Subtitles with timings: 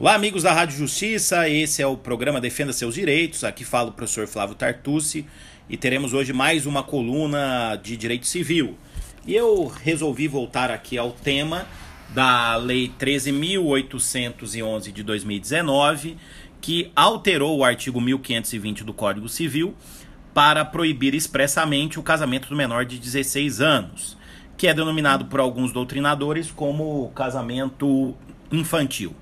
[0.00, 1.48] Olá, amigos da Rádio Justiça.
[1.48, 3.42] Esse é o programa Defenda Seus Direitos.
[3.42, 5.26] Aqui fala o professor Flávio Tartucci
[5.68, 8.78] e teremos hoje mais uma coluna de direito civil.
[9.26, 11.66] E eu resolvi voltar aqui ao tema
[12.10, 16.16] da Lei 13.811 de 2019,
[16.60, 19.74] que alterou o artigo 1520 do Código Civil
[20.32, 24.16] para proibir expressamente o casamento do menor de 16 anos,
[24.56, 28.14] que é denominado por alguns doutrinadores como casamento
[28.52, 29.12] infantil.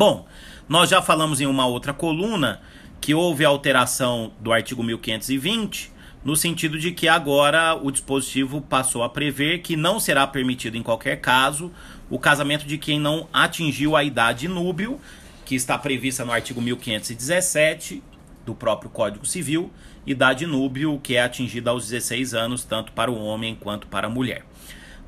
[0.00, 0.24] Bom,
[0.66, 2.62] nós já falamos em uma outra coluna
[3.02, 5.92] que houve alteração do artigo 1520,
[6.24, 10.82] no sentido de que agora o dispositivo passou a prever que não será permitido em
[10.82, 11.70] qualquer caso
[12.08, 14.98] o casamento de quem não atingiu a idade núbio,
[15.44, 18.02] que está prevista no artigo 1517
[18.46, 19.70] do próprio Código Civil,
[20.06, 24.10] idade núbio que é atingida aos 16 anos, tanto para o homem quanto para a
[24.10, 24.46] mulher.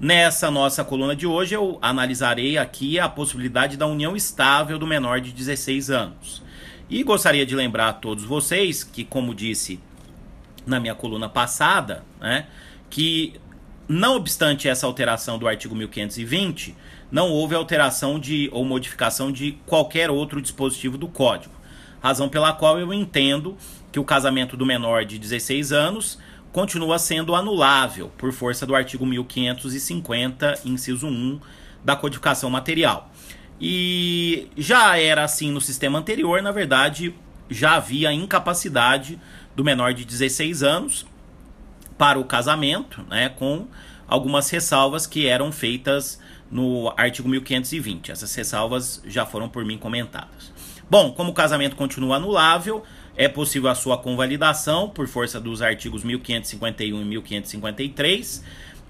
[0.03, 5.21] Nessa nossa coluna de hoje, eu analisarei aqui a possibilidade da união estável do menor
[5.21, 6.43] de 16 anos.
[6.91, 9.79] E gostaria de lembrar a todos vocês que, como disse
[10.67, 12.49] na minha coluna passada, né,
[12.91, 13.35] que
[13.87, 16.75] não obstante essa alteração do artigo 1520,
[17.09, 21.55] não houve alteração de ou modificação de qualquer outro dispositivo do código.
[22.03, 23.57] Razão pela qual eu entendo
[23.93, 26.19] que o casamento do menor de 16 anos
[26.53, 31.41] continua sendo anulável por força do artigo 1550, inciso 1
[31.83, 33.11] da codificação material.
[33.61, 37.15] E já era assim no sistema anterior, na verdade,
[37.49, 39.19] já havia incapacidade
[39.57, 41.07] do menor de 16 anos
[41.97, 43.67] para o casamento, né, com
[44.07, 48.13] algumas ressalvas que eram feitas no artigo 1520.
[48.13, 50.53] Essas ressalvas já foram por mim comentadas.
[50.91, 52.83] Bom, como o casamento continua anulável,
[53.17, 58.43] é possível a sua convalidação por força dos artigos 1551 e 1553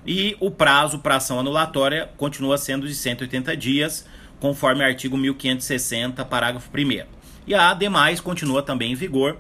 [0.07, 4.07] e o prazo para ação anulatória continua sendo de 180 dias,
[4.41, 7.07] conforme artigo 1560, parágrafo 1
[7.47, 9.39] E ademais continua também em vigor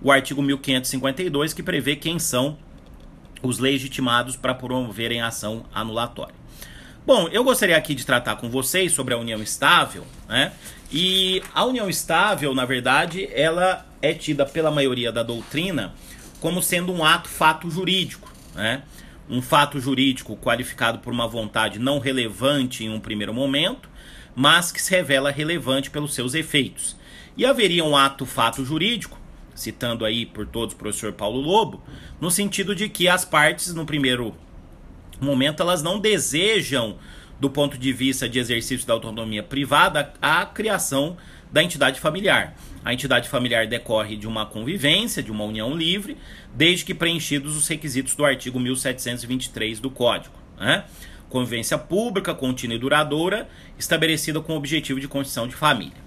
[0.00, 2.56] o artigo 1552 que prevê quem são
[3.42, 6.34] os legitimados para promoverem ação anulatória.
[7.06, 10.52] Bom, eu gostaria aqui de tratar com vocês sobre a união estável, né?
[10.90, 15.94] E a união estável, na verdade, ela é tida pela maioria da doutrina
[16.38, 18.82] como sendo um ato fato jurídico, né?
[19.30, 23.88] Um fato jurídico qualificado por uma vontade não relevante em um primeiro momento,
[24.36, 26.94] mas que se revela relevante pelos seus efeitos.
[27.34, 29.18] E haveria um ato fato jurídico,
[29.54, 31.82] citando aí por todos o professor Paulo Lobo,
[32.20, 34.34] no sentido de que as partes, no primeiro
[35.18, 36.98] momento elas não desejam,
[37.38, 41.16] do ponto de vista de exercício da autonomia privada, a criação
[41.50, 42.54] da entidade familiar.
[42.84, 46.16] A entidade familiar decorre de uma convivência, de uma união livre,
[46.54, 50.34] desde que preenchidos os requisitos do artigo 1723 do Código.
[50.58, 50.84] Né?
[51.28, 56.04] Convivência pública, contínua e duradoura, estabelecida com o objetivo de constituição de família.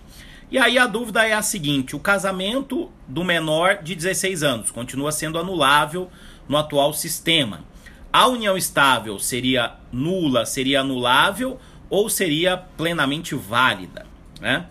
[0.50, 5.12] E aí a dúvida é a seguinte: o casamento do menor de 16 anos continua
[5.12, 6.10] sendo anulável
[6.48, 7.64] no atual sistema
[8.12, 11.60] a união estável seria nula, seria anulável
[11.90, 14.06] ou seria plenamente válida?
[14.40, 14.66] Né?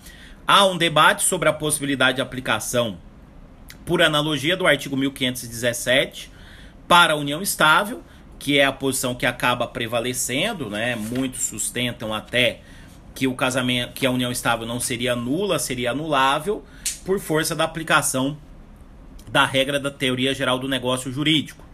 [0.47, 2.99] Há um debate sobre a possibilidade de aplicação,
[3.85, 6.31] por analogia do artigo 1517,
[6.89, 8.03] para a união estável,
[8.39, 10.95] que é a posição que acaba prevalecendo, né?
[10.95, 12.61] Muitos sustentam até
[13.15, 16.65] que o casamento, que a união estável não seria nula, seria anulável
[17.05, 18.37] por força da aplicação
[19.29, 21.66] da regra da teoria geral do negócio jurídico.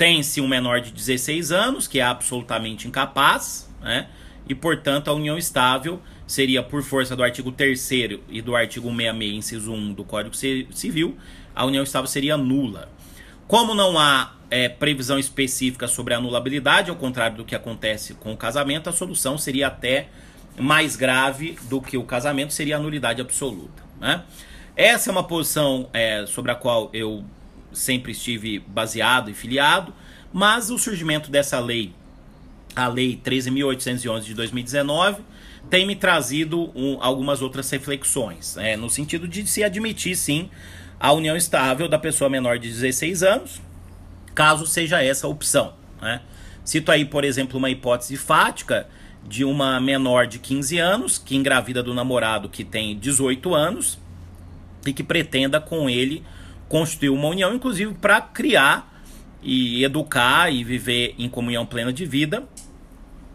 [0.00, 4.06] Tem-se um menor de 16 anos, que é absolutamente incapaz, né?
[4.48, 7.90] e, portanto, a união estável seria, por força do artigo 3
[8.30, 11.18] e do artigo 66, inciso 1 do Código Civil,
[11.54, 12.88] a união estável seria nula.
[13.46, 18.32] Como não há é, previsão específica sobre a anulabilidade, ao contrário do que acontece com
[18.32, 20.08] o casamento, a solução seria até
[20.58, 23.82] mais grave do que o casamento, seria a nulidade absoluta.
[24.00, 24.22] Né?
[24.74, 27.22] Essa é uma posição é, sobre a qual eu
[27.72, 29.92] sempre estive baseado e filiado,
[30.32, 31.92] mas o surgimento dessa lei,
[32.74, 35.22] a Lei 13.811 de 2019,
[35.68, 40.50] tem me trazido um, algumas outras reflexões, né, no sentido de se admitir, sim,
[40.98, 43.60] a união estável da pessoa menor de 16 anos,
[44.34, 45.74] caso seja essa a opção.
[46.00, 46.20] Né.
[46.64, 48.86] Cito aí, por exemplo, uma hipótese fática
[49.26, 53.98] de uma menor de 15 anos que engravida do namorado que tem 18 anos
[54.86, 56.22] e que pretenda com ele
[56.70, 59.02] constituir uma união, inclusive para criar
[59.42, 62.44] e educar e viver em comunhão plena de vida,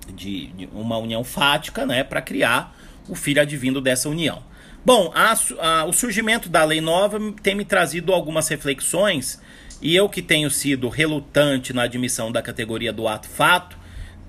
[0.08, 2.74] de, de uma união fática, né, para criar
[3.10, 4.42] o filho advindo dessa união.
[4.86, 9.42] Bom, a, a, o surgimento da lei nova tem me trazido algumas reflexões
[9.81, 13.78] e eu que tenho sido relutante na admissão da categoria do ato fato,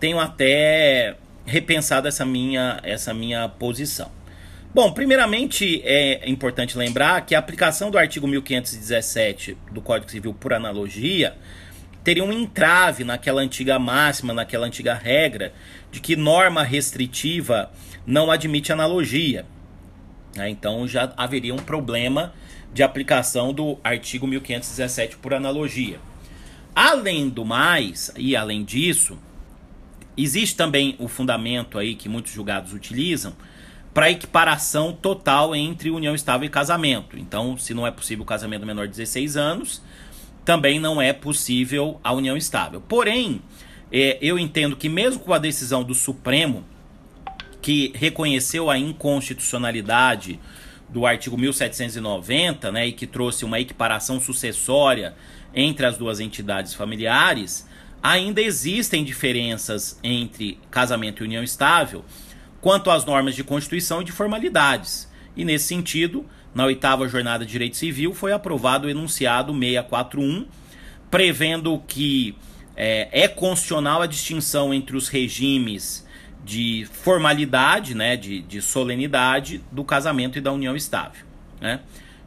[0.01, 4.11] tenho até repensado essa minha, essa minha posição.
[4.75, 10.53] Bom, primeiramente é importante lembrar que a aplicação do artigo 1517 do Código Civil por
[10.53, 11.35] analogia
[12.05, 15.53] teria um entrave naquela antiga máxima, naquela antiga regra
[15.91, 17.71] de que norma restritiva
[18.07, 19.47] não admite analogia.
[20.37, 20.51] Né?
[20.51, 22.35] Então já haveria um problema
[22.73, 25.99] de aplicação do artigo 1517 por analogia.
[26.75, 29.19] Além do mais, e além disso,
[30.15, 33.35] existe também o fundamento aí que muitos julgados utilizam
[33.97, 37.19] para equiparação total entre união estável e casamento.
[37.19, 39.81] Então, se não é possível o casamento menor de 16 anos,
[40.45, 42.79] também não é possível a união estável.
[42.79, 43.41] Porém,
[43.91, 46.63] é, eu entendo que mesmo com a decisão do Supremo,
[47.63, 50.39] que reconheceu a inconstitucionalidade
[50.91, 55.15] do artigo 1790, né, e que trouxe uma equiparação sucessória
[55.55, 57.67] entre as duas entidades familiares,
[58.03, 62.05] ainda existem diferenças entre casamento e união estável
[62.61, 65.11] quanto às normas de Constituição e de formalidades.
[65.37, 66.25] E nesse sentido,
[66.55, 70.47] na oitava jornada de direito civil, foi aprovado o enunciado 641,
[71.11, 72.35] prevendo que
[72.75, 76.07] é, é constitucional a distinção entre os regimes
[76.45, 81.27] de formalidade, né, de, de solenidade do casamento e da união estável.
[81.61, 81.81] Né?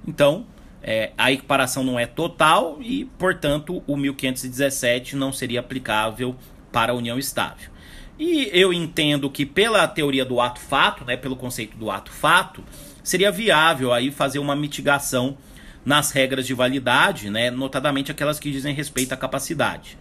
[0.05, 0.45] Então,
[0.83, 6.35] é, a equiparação não é total e, portanto, o 1517 não seria aplicável
[6.71, 7.69] para a união estável.
[8.19, 12.61] E eu entendo que pela teoria do ato-fato, né, pelo conceito do ato-fato,
[13.01, 15.37] seria viável aí fazer uma mitigação
[15.85, 19.97] nas regras de validade, né, notadamente aquelas que dizem respeito à capacidade.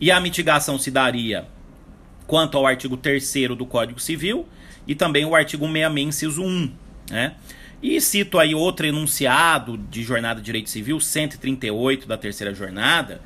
[0.00, 1.46] E a mitigação se daria
[2.26, 4.48] quanto ao artigo 3 do Código Civil
[4.86, 6.72] e também o artigo 66, inciso 1,
[7.10, 7.34] né?
[7.82, 13.20] E cito aí outro enunciado de Jornada de Direito Civil, 138 da terceira jornada,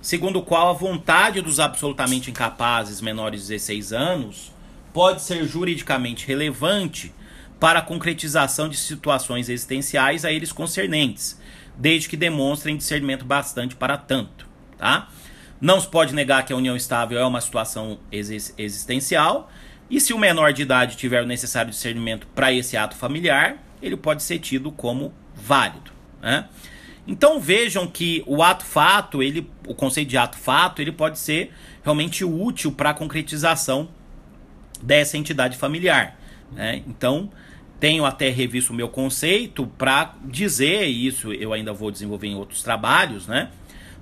[0.00, 4.52] segundo o qual a vontade dos absolutamente incapazes menores de 16 anos
[4.92, 7.12] pode ser juridicamente relevante
[7.60, 11.40] para a concretização de situações existenciais a eles concernentes,
[11.76, 14.46] desde que demonstrem discernimento bastante para tanto,
[14.78, 15.08] tá?
[15.60, 19.50] Não se pode negar que a união estável é uma situação existencial,
[19.88, 23.96] e se o menor de idade tiver o necessário discernimento para esse ato familiar, ele
[23.96, 26.48] pode ser tido como válido, né?
[27.06, 32.72] Então vejam que o ato-fato, ele, o conceito de ato-fato, ele pode ser realmente útil
[32.72, 33.88] para a concretização
[34.82, 36.18] dessa entidade familiar.
[36.52, 36.82] Né?
[36.86, 37.30] Então,
[37.78, 42.62] tenho até revisto o meu conceito para dizer, isso eu ainda vou desenvolver em outros
[42.62, 43.50] trabalhos, né?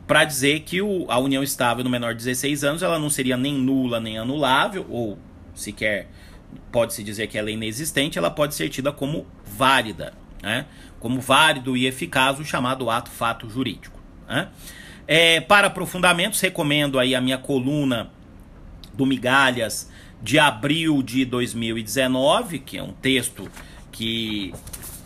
[0.07, 3.37] Para dizer que o, a união estável no menor de 16 anos ela não seria
[3.37, 5.19] nem nula nem anulável, ou
[5.55, 6.09] sequer
[6.71, 10.13] pode-se dizer que ela é inexistente, ela pode ser tida como válida
[10.45, 10.67] né?
[11.01, 13.99] como válido e eficaz o chamado ato fato jurídico.
[14.29, 14.49] Né?
[15.07, 18.11] É, para aprofundamentos, recomendo aí a minha coluna
[18.93, 19.91] do Migalhas
[20.23, 23.51] de abril de 2019, que é um texto
[23.91, 24.55] que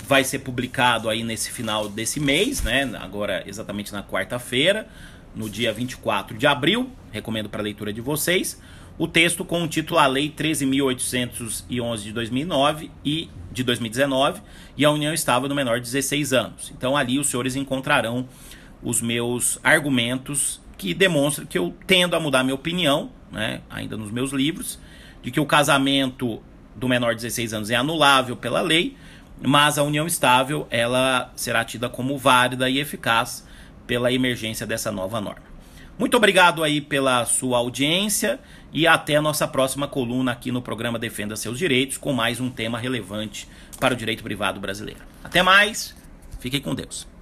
[0.07, 2.91] vai ser publicado aí nesse final desse mês, né?
[3.01, 4.89] Agora exatamente na quarta-feira,
[5.35, 6.91] no dia 24 de abril.
[7.11, 8.61] Recomendo para leitura de vocês
[8.99, 14.43] o texto com o título A Lei 13.811 de 2009 e de 2019
[14.77, 16.73] e a união estava no menor de 16 anos.
[16.77, 18.29] Então ali os senhores encontrarão
[18.83, 24.11] os meus argumentos que demonstram que eu tendo a mudar minha opinião, né, ainda nos
[24.11, 24.81] meus livros,
[25.23, 26.43] de que o casamento
[26.75, 28.97] do menor de 16 anos é anulável pela lei,
[29.41, 33.47] mas a união estável ela será tida como válida e eficaz
[33.87, 35.49] pela emergência dessa nova norma.
[35.99, 38.39] Muito obrigado aí pela sua audiência
[38.73, 42.49] e até a nossa próxima coluna aqui no programa Defenda Seus Direitos com mais um
[42.49, 43.49] tema relevante
[43.81, 45.01] para o direito privado brasileiro.
[45.25, 45.97] Até mais,
[46.39, 47.18] fiquem com Deus.